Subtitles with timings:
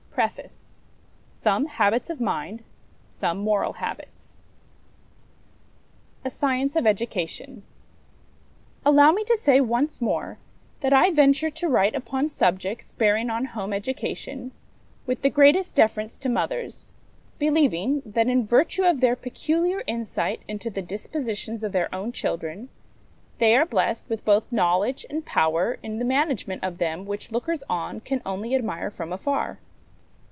[0.13, 0.71] PART IV
[1.31, 2.63] SOME HABITS OF MIND
[3.09, 4.37] SOME MORAL HABITS
[6.25, 7.63] A Science of Education.
[8.85, 10.37] Allow me to say once more,
[10.81, 14.51] that I venture to write upon subjects bearing on home education
[15.07, 16.91] with the greatest deference to mothers;
[17.39, 22.69] believing, that in virtue of their peculiar insight into the dispositions of their own children,
[23.39, 27.63] they are blest with both knowledge and power in the management of them which lookers
[27.69, 29.57] on can only admire from afar.